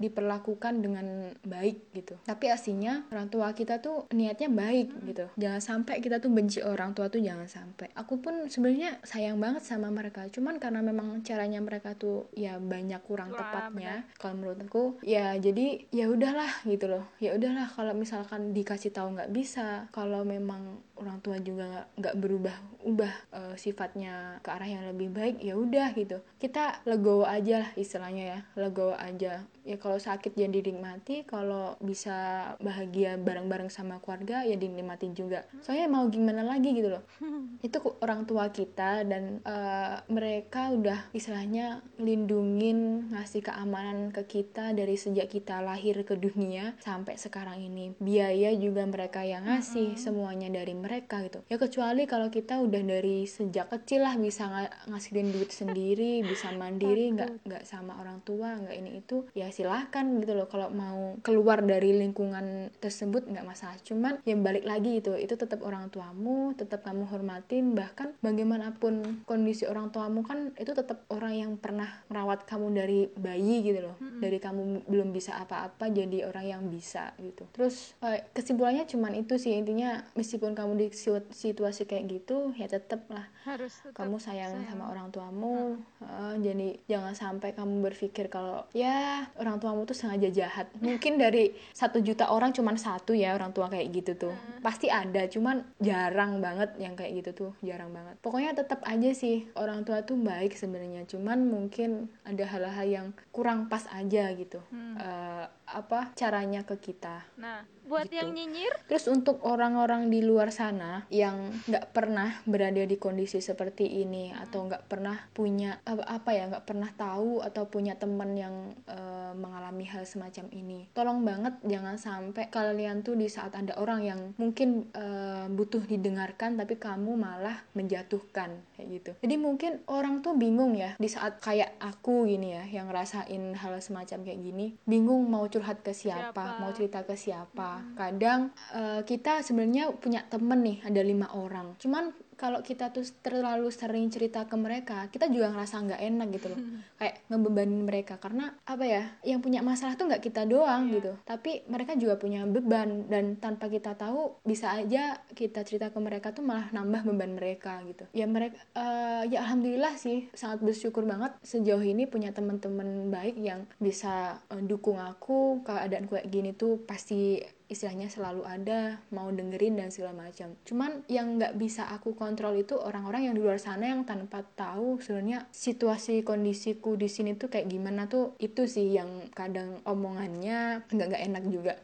[0.00, 2.16] diperlakukan dengan baik gitu.
[2.24, 5.28] Tapi aslinya orang tua kita tuh niatnya baik gitu.
[5.36, 7.92] Jangan sampai kita tuh benci orang tua tuh jangan sampai.
[7.92, 10.24] Aku pun sebenarnya sayang banget sama mereka.
[10.32, 15.34] Cuman karena memang caranya mereka tuh ya banyak kurang Wah, tepatnya kalau menurutku ya ya
[15.40, 17.04] jadi ya udahlah gitu loh.
[17.18, 22.56] Ya udahlah kalau misalkan dikasih tahu nggak bisa kalau memang orang tua juga nggak berubah
[22.84, 26.20] ubah uh, sifatnya ke arah yang lebih baik ya udah gitu.
[26.40, 32.52] Kita legowo aja lah istilahnya ya legowo aja ya kalau sakit jadi dinikmati kalau bisa
[32.58, 35.44] bahagia bareng-bareng sama keluarga ya dinikmatin juga.
[35.60, 37.04] Soalnya mau gimana lagi gitu loh.
[37.66, 44.96] Itu orang tua kita dan uh, mereka udah istilahnya lindungin ngasih keamanan ke kita dari
[44.96, 47.92] sejak kita lahir ke dunia sampai sekarang ini.
[48.00, 51.44] Biaya juga mereka yang ngasih semuanya dari mereka gitu.
[51.52, 56.52] Ya kecuali kalau kita udah dari sejak kecil lah bisa ng ngasihin duit sendiri bisa
[56.54, 61.16] mandiri nggak nggak sama orang tua nggak ini itu ya silahkan gitu loh kalau mau
[61.24, 66.52] keluar dari lingkungan tersebut nggak masalah cuman yang balik lagi itu itu tetap orang tuamu
[66.52, 72.44] tetap kamu hormatin bahkan bagaimanapun kondisi orang tuamu kan itu tetap orang yang pernah merawat
[72.44, 74.20] kamu dari bayi gitu loh hmm.
[74.20, 79.40] dari kamu belum bisa apa-apa jadi orang yang bisa gitu terus eh, kesimpulannya cuman itu
[79.40, 80.86] sih intinya meskipun kamu di
[81.32, 86.04] situasi kayak gitu ya tetap lah harus tetep kamu sayang, sayang sama orang tuamu hmm.
[86.04, 91.54] uh, jadi jangan sampai kamu berpikir kalau ya orang tuamu tuh sengaja jahat mungkin dari
[91.70, 94.60] satu juta orang cuman satu ya orang tua kayak gitu tuh hmm.
[94.66, 99.46] pasti ada cuman jarang banget yang kayak gitu tuh jarang banget pokoknya tetap aja sih
[99.54, 104.94] orang tua tuh baik sebenarnya cuman mungkin ada hal-hal yang kurang pas aja gitu hmm.
[104.98, 107.26] uh, apa caranya ke kita.
[107.42, 108.18] Nah, buat gitu.
[108.18, 108.74] yang nyinyir?
[108.90, 114.42] Terus untuk orang-orang di luar sana yang nggak pernah berada di kondisi seperti ini hmm.
[114.46, 119.32] atau nggak pernah punya apa, apa ya nggak pernah tahu atau punya teman yang uh,
[119.38, 124.20] mengalami hal semacam ini, tolong banget jangan sampai kalian tuh di saat ada orang yang
[124.36, 129.10] mungkin uh, butuh didengarkan tapi kamu malah menjatuhkan kayak gitu.
[129.24, 133.74] Jadi mungkin orang tuh bingung ya di saat kayak aku gini ya yang ngerasain hal
[133.80, 136.60] semacam kayak gini, bingung mau curhat ke siapa, siapa?
[136.60, 137.80] mau cerita ke siapa.
[137.80, 137.96] Hmm.
[137.96, 138.40] Kadang
[138.76, 144.12] uh, kita sebenarnya punya temen nih ada lima orang, cuman kalau kita tuh terlalu sering
[144.12, 146.60] cerita ke mereka kita juga ngerasa nggak enak gitu loh.
[147.00, 148.14] Kayak ngebebanin mereka.
[148.20, 150.94] Karena apa ya yang punya masalah tuh nggak kita doang yeah.
[151.00, 151.12] gitu.
[151.24, 156.36] Tapi mereka juga punya beban dan tanpa kita tahu bisa aja kita cerita ke mereka
[156.36, 158.04] tuh malah nambah beban mereka gitu.
[158.12, 163.64] Ya mereka uh, ya alhamdulillah sih sangat bersyukur banget sejauh ini punya teman-teman baik yang
[163.80, 165.64] bisa uh, dukung aku.
[165.64, 170.54] Keadaan kayak gini tuh pasti istilahnya selalu ada mau dengerin dan segala macam.
[170.62, 175.02] Cuman yang nggak bisa aku kontrol itu orang-orang yang di luar sana yang tanpa tahu
[175.02, 181.06] sebenarnya situasi kondisiku di sini tuh kayak gimana tuh itu sih yang kadang omongannya nggak
[181.10, 181.74] nggak enak juga.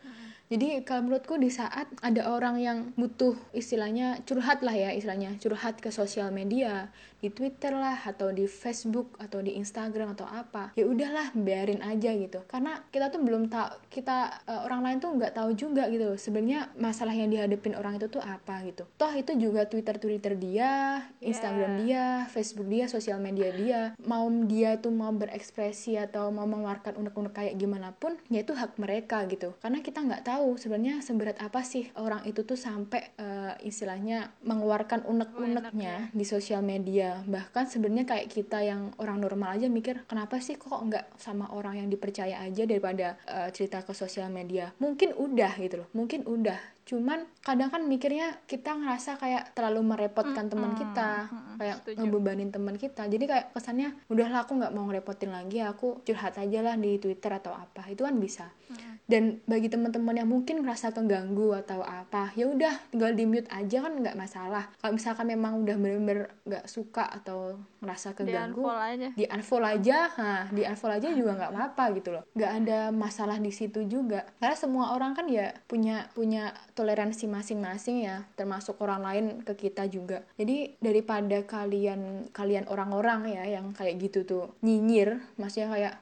[0.53, 5.81] Jadi kalau menurutku di saat ada orang yang butuh istilahnya curhat lah ya istilahnya curhat
[5.81, 6.93] ke sosial media
[7.23, 12.11] di Twitter lah atau di Facebook atau di Instagram atau apa ya udahlah biarin aja
[12.19, 12.43] gitu.
[12.51, 16.75] Karena kita tuh belum tahu kita uh, orang lain tuh nggak tahu juga gitu sebenarnya
[16.75, 18.83] masalah yang dihadapin orang itu tuh apa gitu.
[18.99, 22.27] Toh itu juga Twitter Twitter dia Instagram yeah.
[22.27, 23.81] dia Facebook dia sosial media dia.
[24.03, 28.83] Mau dia tuh mau berekspresi atau mau mengeluarkan unek-unek kayak gimana pun ya itu hak
[28.83, 29.55] mereka gitu.
[29.63, 35.07] Karena kita nggak tahu sebenarnya seberat apa sih orang itu tuh sampai uh, istilahnya mengeluarkan
[35.07, 36.11] unek-uneknya ya.
[36.11, 40.81] di sosial media bahkan sebenarnya kayak kita yang orang normal aja mikir kenapa sih kok
[40.81, 44.73] nggak sama orang yang dipercaya aja daripada uh, cerita ke sosial media?
[44.81, 50.47] Mungkin udah gitu loh mungkin udah cuman kadang kan mikirnya kita ngerasa kayak terlalu merepotkan
[50.47, 51.99] mm, teman kita mm, kayak setuju.
[52.03, 53.03] ngebebanin teman kita.
[53.07, 57.39] Jadi kayak kesannya udahlah aku nggak mau ngerepotin lagi aku curhat aja lah di twitter
[57.39, 57.87] atau apa.
[57.87, 58.51] Itu kan bisa.
[58.73, 58.93] Mm.
[59.03, 63.85] dan bagi teman-teman yang mungkin ngerasa keganggu atau apa ya udah tinggal di mute aja
[63.85, 64.73] kan nggak masalah.
[64.81, 69.09] Kalau misalkan memang udah bener-bener nggak suka atau ngerasa keganggu di unfollow aja.
[69.13, 69.99] di unfollow aja.
[70.17, 72.25] Nah di unfollow aja juga nggak apa-apa gitu loh.
[72.33, 74.25] Nggak ada masalah di situ juga.
[74.41, 79.89] Karena semua orang kan ya punya punya toleransi masing-masing ya termasuk orang lain ke kita
[79.89, 80.25] juga.
[80.37, 85.95] Jadi daripada kalian kalian orang-orang ya yang kayak gitu tuh nyinyir maksudnya kayak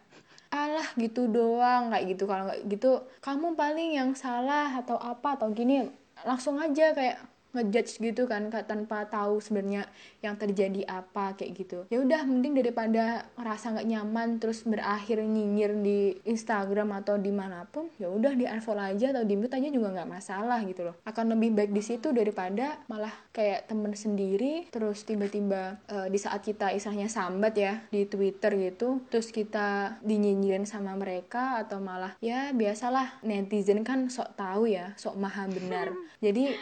[0.50, 2.24] alah gitu doang kayak gitu.
[2.26, 2.90] Kalau nggak gitu
[3.22, 5.86] kamu paling yang salah atau apa atau gini
[6.26, 9.86] langsung aja kayak ngejudge gitu kan tanpa tahu sebenarnya
[10.22, 15.74] yang terjadi apa kayak gitu ya udah mending daripada ngerasa nggak nyaman terus berakhir nyinyir
[15.82, 19.68] di Instagram atau di mana pun ya udah di unfollow aja atau di mute aja
[19.68, 24.70] juga nggak masalah gitu loh akan lebih baik di situ daripada malah kayak temen sendiri
[24.70, 30.64] terus tiba-tiba uh, di saat kita istilahnya sambat ya di Twitter gitu terus kita dinyinyirin
[30.64, 35.90] sama mereka atau malah ya biasalah netizen kan sok tahu ya sok maha benar
[36.24, 36.54] jadi.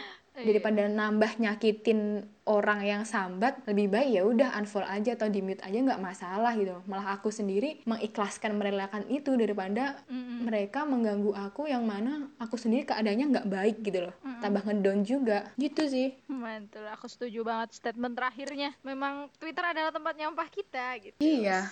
[0.45, 5.61] Daripada nambah nyakitin orang yang sambat lebih baik ya udah unfollow aja atau di mute
[5.61, 10.37] aja nggak masalah gitu malah aku sendiri mengikhlaskan merelakan itu daripada mm -hmm.
[10.49, 14.41] mereka mengganggu aku yang mana aku sendiri keadaannya nggak baik gitu loh mm -hmm.
[14.41, 20.17] tambah ngedown juga gitu sih mantul aku setuju banget statement terakhirnya memang Twitter adalah tempat
[20.17, 21.69] nyampah kita gitu iya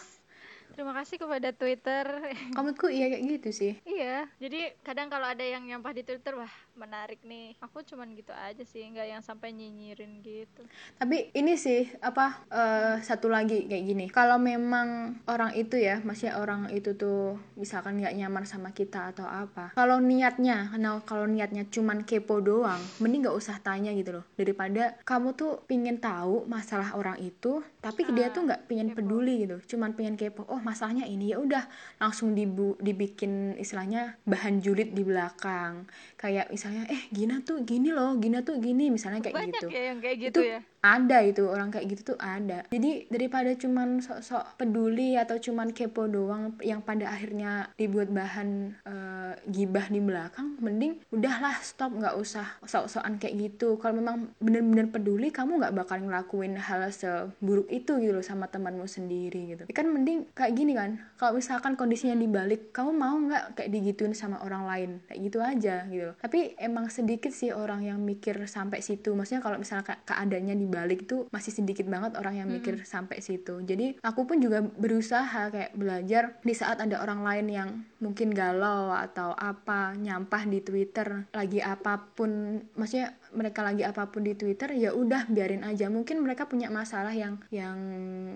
[0.77, 2.05] Terima kasih kepada Twitter.
[2.53, 3.73] Komenku iya kayak gitu sih.
[3.81, 4.29] iya.
[4.37, 7.57] Jadi kadang kalau ada yang nyampah di Twitter, wah menarik nih.
[7.59, 10.61] Aku cuman gitu aja sih, nggak yang sampai nyinyirin gitu.
[11.01, 14.05] Tapi ini sih apa uh, satu lagi kayak gini.
[14.13, 19.25] Kalau memang orang itu ya, masih orang itu tuh misalkan nggak nyaman sama kita atau
[19.25, 19.73] apa.
[19.73, 24.25] Kalau niatnya, nah kalau niatnya cuman kepo doang, mending nggak usah tanya gitu loh.
[24.37, 29.01] Daripada kamu tuh pingin tahu masalah orang itu, tapi ah, dia tuh nggak pingin kepo.
[29.01, 29.57] peduli gitu.
[29.75, 30.45] Cuman pingin kepo.
[30.45, 31.65] Oh masalahnya ini ya udah
[31.97, 35.87] langsung dibu dibikin istilahnya bahan julid di belakang
[36.19, 39.67] kayak misalnya eh Gina tuh gini loh Gina tuh gini misalnya kayak Banyak gitu.
[39.71, 42.63] ya yang kayak gitu itu ya ada itu orang kayak gitu tuh ada.
[42.71, 49.33] Jadi daripada cuman sok-sok peduli atau cuman kepo doang yang pada akhirnya dibuat bahan uh,
[49.51, 53.75] gibah di belakang mending udahlah stop nggak usah sok-sokan kayak gitu.
[53.81, 58.87] Kalau memang bener-bener peduli kamu nggak bakal ngelakuin hal seburuk itu gitu loh sama temanmu
[58.87, 59.63] sendiri gitu.
[59.67, 64.15] Ya kan mending kayak gini kan kalau misalkan kondisinya dibalik kamu mau nggak kayak digituin
[64.15, 64.89] sama orang lain?
[65.11, 66.15] Kayak gitu aja gitu loh.
[66.21, 69.11] Tapi emang sedikit sih orang yang mikir sampai situ.
[69.11, 72.85] Maksudnya kalau misalnya keadaannya di balik tuh masih sedikit banget orang yang mikir hmm.
[72.85, 77.69] sampai situ jadi aku pun juga berusaha kayak belajar di saat ada orang lain yang
[77.97, 84.25] mungkin galau atau apa nyampah di Twitter lagi apa pun maksudnya mereka lagi apa pun
[84.25, 85.87] di Twitter ya udah biarin aja.
[85.93, 87.77] Mungkin mereka punya masalah yang yang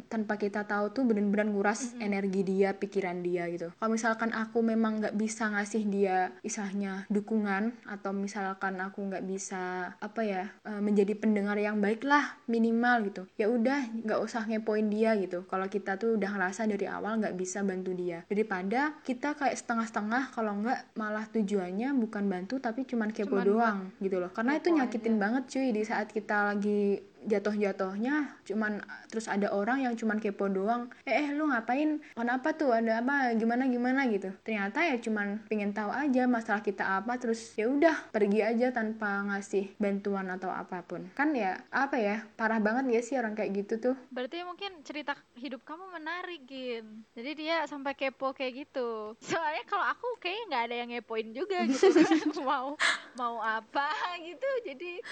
[0.06, 2.06] tanpa kita tahu tuh bener-bener nguras mm-hmm.
[2.06, 3.74] energi dia pikiran dia gitu.
[3.74, 9.96] Kalau misalkan aku memang nggak bisa ngasih dia isahnya dukungan atau misalkan aku nggak bisa
[9.98, 13.24] apa ya eh, menjadi pendengar yang baik lah minimal gitu.
[13.42, 15.44] Ya udah nggak usah ngepoin dia gitu.
[15.50, 18.22] Kalau kita tuh udah ngerasa dari awal nggak bisa bantu dia.
[18.30, 23.80] Daripada kita kayak setengah-setengah kalau nggak malah tujuannya bukan bantu tapi cuman kepo cuman doang
[24.04, 24.30] gitu loh.
[24.32, 25.22] Karena itu nyakitin aja.
[25.24, 28.82] banget cuy di saat kita lagi jatuh-jatuhnya cuman
[29.12, 30.90] terus ada orang yang cuman kepo doang.
[31.06, 32.02] Eh, eh lu ngapain?
[32.18, 32.74] Kenapa tuh?
[32.74, 33.34] Ada apa?
[33.38, 34.34] Gimana gimana gitu.
[34.42, 39.26] Ternyata ya cuman pengen tahu aja masalah kita apa terus ya udah pergi aja tanpa
[39.28, 41.06] ngasih bantuan atau apa pun.
[41.14, 43.96] Kan ya apa ya parah banget ya sih orang kayak gitu tuh?
[44.10, 47.06] Berarti mungkin cerita hidup kamu menarik gin.
[47.14, 49.14] Jadi dia sampai kepo kayak gitu.
[49.22, 51.88] Soalnya kalau aku kayaknya nggak ada yang ngepoin juga gitu.
[52.48, 52.74] Mau
[53.16, 53.90] mau apa
[54.24, 54.50] gitu.
[54.66, 55.04] Jadi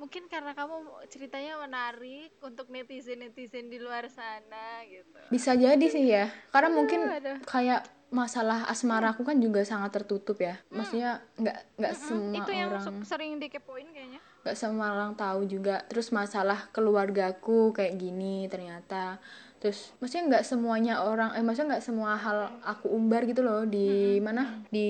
[0.00, 6.04] mungkin karena kamu ceritanya menarik untuk netizen netizen di luar sana gitu bisa jadi sih
[6.08, 7.38] ya karena aduh, mungkin aduh.
[7.44, 10.76] kayak masalah asmara aku kan juga sangat tertutup ya hmm.
[10.76, 15.48] maksudnya nggak nggak hmm, semua itu yang orang sering dikepoin kayaknya nggak semua orang tahu
[15.48, 19.16] juga terus masalah keluargaku kayak gini ternyata
[19.62, 24.18] terus maksudnya nggak semuanya orang eh maksudnya nggak semua hal aku umbar gitu loh di
[24.18, 24.20] hmm.
[24.20, 24.88] mana di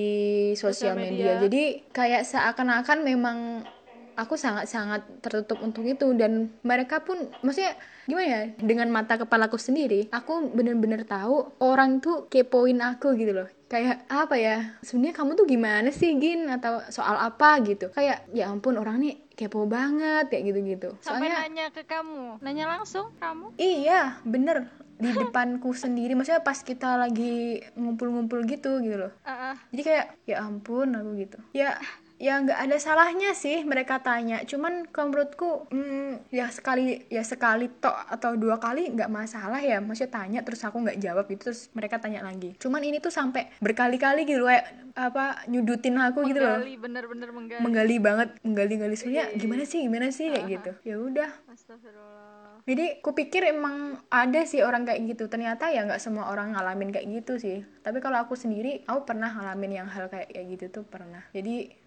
[0.57, 1.37] sosial media.
[1.39, 1.63] media jadi
[1.93, 3.37] kayak seakan-akan memang
[4.15, 6.11] aku sangat-sangat tertutup untuk itu.
[6.13, 12.27] Dan mereka pun maksudnya gimana ya dengan mata kepalaku sendiri aku bener-bener tahu orang tuh
[12.27, 13.49] kepoin aku gitu loh.
[13.71, 16.45] Kayak apa ya sebenarnya kamu tuh gimana sih gin?
[16.49, 17.55] Atau soal apa?
[17.65, 17.89] gitu.
[17.93, 20.89] Kayak ya ampun orang nih kepo banget kayak gitu-gitu.
[21.01, 22.37] Sampai nanya ke kamu.
[22.45, 23.57] Nanya langsung kamu?
[23.57, 24.69] Iya bener.
[25.01, 26.13] Di depanku sendiri.
[26.13, 29.13] Maksudnya pas kita lagi ngumpul-ngumpul gitu gitu loh.
[29.25, 29.55] Uh -uh.
[29.73, 31.39] jadi kayak ya ampun aku gitu.
[31.51, 31.81] Ya
[32.23, 34.47] ya nggak ada salahnya sih mereka tanya.
[34.47, 39.83] Cuman kalau menurutku hmm, ya sekali ya sekali tok atau dua kali nggak masalah ya.
[39.83, 42.55] Maksudnya tanya terus aku nggak jawab gitu terus mereka tanya lagi.
[42.55, 46.57] Cuman ini tuh sampai berkali-kali gitu kayak apa nyudutin aku menggali, gitu loh.
[46.79, 47.59] Bener-bener menggali.
[47.59, 48.95] Menggali banget menggali-gali.
[48.95, 50.71] Sebenarnya gimana sih gimana sih kayak gitu.
[50.87, 51.29] Ya udah.
[52.63, 55.27] Jadi kupikir emang ada sih orang kayak gitu.
[55.27, 57.67] Ternyata ya nggak semua orang ngalamin kayak gitu sih.
[57.83, 61.27] Tapi kalau aku sendiri aku pernah ngalamin yang hal kayak kayak gitu tuh pernah.
[61.35, 61.82] Jadi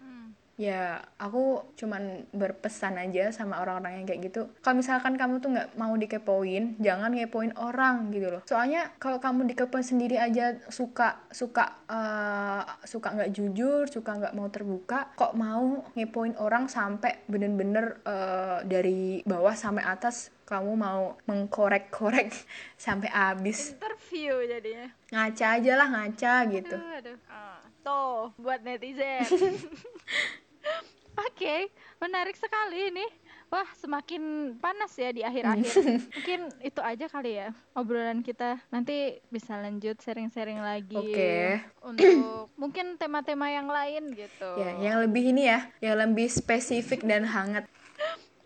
[0.57, 4.41] ya aku cuman berpesan aja sama orang-orang yang kayak gitu.
[4.65, 8.41] Kalau misalkan kamu tuh nggak mau dikepoin jangan ngepoin orang gitu loh.
[8.49, 14.49] Soalnya kalau kamu dikepoin sendiri aja suka suka uh, suka nggak jujur suka nggak mau
[14.49, 22.33] terbuka kok mau ngepoin orang sampai bener-bener uh, dari bawah sampai atas kamu mau mengkorek-korek
[22.81, 23.77] sampai habis.
[23.77, 24.89] Interview jadinya.
[25.13, 26.77] Ngaca aja lah ngaca gitu.
[26.81, 27.17] Aduh, aduh.
[27.29, 29.23] Uh, tuh buat netizen
[31.27, 31.61] Oke, okay,
[31.97, 33.05] menarik sekali ini.
[33.47, 35.71] Wah, semakin panas ya di akhir-akhir.
[36.19, 38.59] Mungkin itu aja kali ya obrolan kita.
[38.67, 40.99] Nanti bisa lanjut sharing-sharing lagi.
[40.99, 41.15] Oke.
[41.15, 41.43] Okay.
[41.79, 42.11] Untuk
[42.61, 44.49] mungkin tema-tema yang lain gitu.
[44.59, 47.63] Ya, yang lebih ini ya, yang lebih spesifik dan hangat.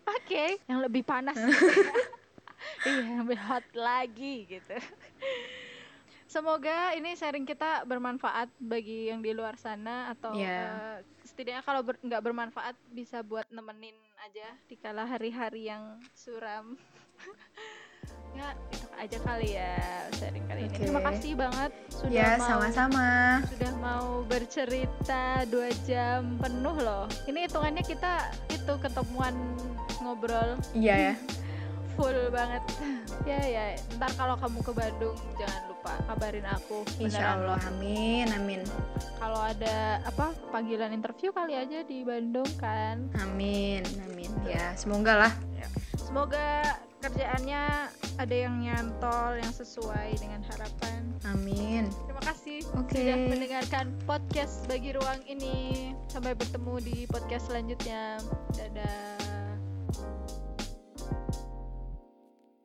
[0.06, 1.34] Oke, okay, yang lebih panas.
[2.88, 4.76] iya, lebih hot lagi gitu.
[6.32, 10.40] Semoga ini sharing kita bermanfaat bagi yang di luar sana atau yeah.
[10.40, 10.64] Iya.
[10.64, 13.92] uh, setidaknya kalau nggak ber, bermanfaat bisa buat nemenin
[14.24, 16.80] aja di kala hari-hari yang suram
[18.38, 19.76] ya itu aja kali ya
[20.16, 20.68] sharing kali okay.
[20.72, 23.08] ini terima kasih banget sudah ya, mau sama-sama
[23.52, 29.36] sudah mau bercerita dua jam penuh loh ini hitungannya kita itu ketemuan
[30.00, 31.14] ngobrol iya ya
[31.96, 32.62] full banget.
[33.22, 36.82] Ya ya ntar kalau kamu ke Bandung jangan lupa kabarin aku.
[36.98, 37.60] Insya Allah.
[37.70, 38.66] Amin amin.
[39.22, 43.06] Kalau ada apa panggilan interview kali aja di Bandung kan?
[43.22, 44.32] Amin amin.
[44.42, 45.32] Ya semoga lah.
[45.54, 45.70] Ya.
[45.94, 47.62] semoga kerjaannya
[48.18, 51.06] ada yang nyantol yang sesuai dengan harapan.
[51.30, 51.86] Amin.
[52.10, 53.06] Terima kasih okay.
[53.06, 55.90] sudah mendengarkan podcast bagi ruang ini.
[56.10, 58.18] Sampai bertemu di podcast selanjutnya.
[58.58, 59.31] Dadah